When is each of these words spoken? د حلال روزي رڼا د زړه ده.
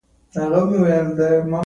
د 0.31 0.33
حلال 0.43 0.49
روزي 0.65 0.77
رڼا 0.81 0.97
د 1.07 1.09
زړه 1.17 1.37
ده. 1.49 1.57